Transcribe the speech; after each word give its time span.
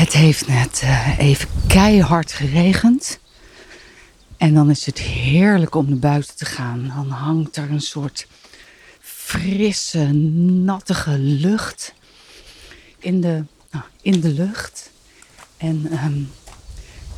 Het 0.00 0.12
heeft 0.12 0.46
net 0.46 0.80
eh, 0.82 1.18
even 1.18 1.48
keihard 1.66 2.32
geregend. 2.32 3.18
En 4.36 4.54
dan 4.54 4.70
is 4.70 4.86
het 4.86 4.98
heerlijk 4.98 5.74
om 5.74 5.88
naar 5.88 5.98
buiten 5.98 6.36
te 6.36 6.44
gaan. 6.44 6.92
Dan 6.94 7.10
hangt 7.10 7.56
er 7.56 7.70
een 7.70 7.80
soort 7.80 8.26
frisse, 9.00 10.12
nattige 10.64 11.18
lucht 11.18 11.94
in 12.98 13.20
de, 13.20 13.44
nou, 13.70 13.84
in 14.02 14.20
de 14.20 14.28
lucht. 14.28 14.90
En 15.56 15.86
ehm, 15.90 16.18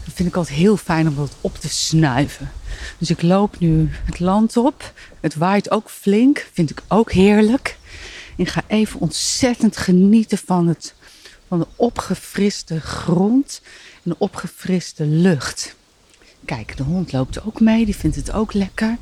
dat 0.04 0.14
vind 0.14 0.29
ik 0.29 0.36
altijd 0.36 0.57
heel 0.57 0.76
fijn 0.76 1.08
om 1.08 1.17
dat 1.17 1.36
op 1.40 1.58
te 1.58 1.68
snuiven. 1.68 2.53
Dus 2.99 3.11
ik 3.11 3.22
loop 3.22 3.58
nu 3.58 3.90
het 4.04 4.21
land 4.21 4.57
op. 4.57 4.93
Het 5.21 5.35
waait 5.35 5.71
ook 5.71 5.90
flink, 5.90 6.46
vind 6.53 6.71
ik 6.71 6.82
ook 6.89 7.12
heerlijk. 7.12 7.79
Ik 8.36 8.49
ga 8.49 8.62
even 8.67 9.00
ontzettend 9.00 9.76
genieten 9.76 10.39
van, 10.39 10.67
het, 10.67 10.94
van 11.52 11.61
de 11.61 11.66
opgefriste 11.76 12.80
grond 12.80 13.61
en 13.94 14.11
de 14.11 14.16
opgefriste 14.18 15.04
lucht. 15.04 15.76
Kijk, 16.44 16.76
de 16.76 16.82
hond 16.82 17.12
loopt 17.12 17.44
ook 17.44 17.61
mee, 17.61 17.84
die 17.84 17.96
vindt 17.96 18.16
het 18.16 18.32
ook 18.32 18.52
lekker. 18.52 18.96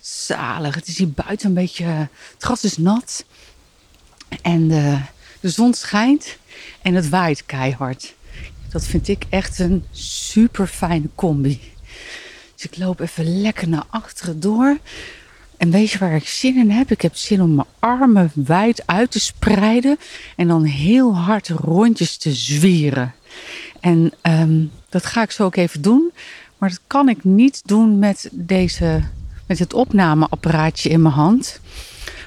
Zalig, 0.00 0.74
het 0.74 0.86
is 0.86 0.98
hier 0.98 1.10
buiten 1.10 1.48
een 1.48 1.54
beetje. 1.54 1.84
Het 1.84 2.10
gras 2.38 2.64
is 2.64 2.76
nat. 2.76 3.24
En 4.42 4.68
de, 4.68 4.98
de 5.40 5.48
zon 5.48 5.74
schijnt 5.74 6.36
en 6.82 6.94
het 6.94 7.08
waait 7.08 7.46
keihard. 7.46 8.14
Dat 8.68 8.86
vind 8.86 9.08
ik 9.08 9.24
echt 9.28 9.58
een 9.58 9.84
super 9.90 10.66
fijne 10.66 11.08
combi. 11.14 11.60
Dus 12.54 12.64
ik 12.64 12.76
loop 12.76 13.00
even 13.00 13.40
lekker 13.40 13.68
naar 13.68 13.86
achteren 13.88 14.40
door. 14.40 14.78
En 15.56 15.70
weet 15.70 15.90
je 15.90 15.98
waar 15.98 16.14
ik 16.14 16.28
zin 16.28 16.56
in 16.56 16.70
heb? 16.70 16.90
Ik 16.90 17.00
heb 17.02 17.16
zin 17.16 17.42
om 17.42 17.54
mijn 17.54 17.68
armen 17.78 18.30
wijd 18.34 18.82
uit 18.86 19.10
te 19.10 19.20
spreiden 19.20 19.98
en 20.36 20.48
dan 20.48 20.64
heel 20.64 21.16
hard 21.16 21.48
rondjes 21.48 22.16
te 22.16 22.34
zwieren. 22.34 23.14
En 23.80 24.12
ehm, 24.20 24.64
dat 24.88 25.06
ga 25.06 25.22
ik 25.22 25.30
zo 25.30 25.44
ook 25.44 25.56
even 25.56 25.82
doen. 25.82 26.12
Maar 26.58 26.68
dat 26.68 26.80
kan 26.86 27.08
ik 27.08 27.24
niet 27.24 27.62
doen 27.64 27.98
met, 27.98 28.28
deze, 28.32 29.02
met 29.46 29.58
het 29.58 29.74
opnameapparaatje 29.74 30.88
in 30.88 31.02
mijn 31.02 31.14
hand. 31.14 31.60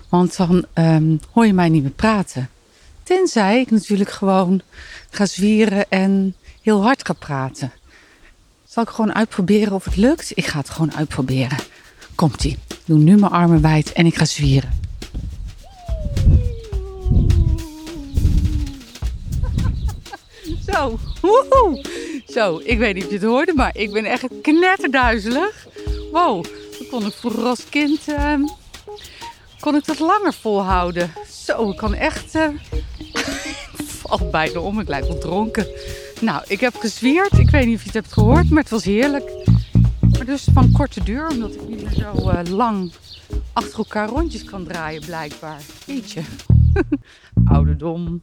Want 0.09 0.37
dan 0.37 0.65
ehm, 0.73 1.17
hoor 1.31 1.45
je 1.45 1.53
mij 1.53 1.69
niet 1.69 1.83
meer 1.83 1.91
praten. 1.91 2.49
Tenzij 3.03 3.59
ik 3.59 3.71
natuurlijk 3.71 4.11
gewoon 4.11 4.61
ga 5.09 5.25
zwieren 5.25 5.89
en 5.89 6.35
heel 6.61 6.83
hard 6.83 7.05
ga 7.05 7.13
praten. 7.13 7.71
Zal 8.67 8.83
ik 8.83 8.89
gewoon 8.89 9.13
uitproberen 9.13 9.73
of 9.73 9.85
het 9.85 9.95
lukt? 9.95 10.31
Ik 10.33 10.45
ga 10.45 10.59
het 10.59 10.69
gewoon 10.69 10.95
uitproberen. 10.95 11.57
Komt-ie. 12.15 12.57
Doe 12.89 12.97
nu 12.97 13.15
mijn 13.15 13.31
armen 13.31 13.61
wijd 13.61 13.91
en 13.91 14.05
ik 14.05 14.15
ga 14.15 14.25
zwieren. 14.25 14.69
Zo, 20.67 20.99
woehoe. 21.21 21.85
Zo, 22.27 22.61
ik 22.63 22.77
weet 22.77 22.93
niet 22.93 23.03
of 23.03 23.09
je 23.09 23.15
het 23.15 23.25
hoorde, 23.25 23.53
maar 23.55 23.77
ik 23.77 23.91
ben 23.91 24.05
echt 24.05 24.25
knetterduizelig. 24.41 25.67
Wow, 26.11 26.43
dan 26.43 26.87
kon 26.89 27.05
ik 27.05 27.13
vroeger 27.13 27.43
als 27.43 27.69
kind 27.69 27.99
uh, 28.07 28.33
kon 29.59 29.75
ik 29.75 29.85
dat 29.85 29.99
langer 29.99 30.33
volhouden. 30.33 31.11
Zo, 31.45 31.69
ik 31.69 31.77
kan 31.77 31.93
echt... 31.93 32.35
Uh, 32.39 32.49
valt 33.77 34.31
bijna 34.31 34.59
om, 34.59 34.79
ik 34.79 34.87
lijk 34.87 35.05
wel 35.05 35.17
dronken. 35.17 35.67
Nou, 36.21 36.43
ik 36.47 36.59
heb 36.59 36.75
gezwierd. 36.75 37.37
Ik 37.37 37.49
weet 37.49 37.65
niet 37.65 37.75
of 37.75 37.81
je 37.81 37.85
het 37.85 38.01
hebt 38.01 38.13
gehoord, 38.13 38.49
maar 38.49 38.61
het 38.61 38.71
was 38.71 38.83
heerlijk. 38.83 39.31
Dus 40.29 40.47
van 40.53 40.71
korte 40.71 41.03
duur, 41.03 41.27
omdat 41.29 41.53
ik 41.53 41.67
niet 41.67 41.87
zo 41.91 42.13
uh, 42.15 42.39
lang 42.43 42.91
achter 43.53 43.77
elkaar 43.77 44.09
rondjes 44.09 44.43
kan 44.43 44.63
draaien, 44.63 45.01
blijkbaar. 45.05 45.61
Jeetje. 45.85 46.21
Ouderdom. 47.55 48.21